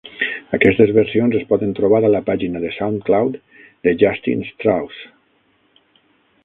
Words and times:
Aquestes 0.57 0.93
versions 0.97 1.35
es 1.39 1.43
poden 1.51 1.75
trobar 1.79 1.99
a 2.07 2.11
la 2.15 2.21
pàgina 2.31 2.63
de 2.65 2.73
Soundcloud 2.79 3.37
de 3.89 3.95
Justin 4.05 4.43
Strauss. 4.51 5.05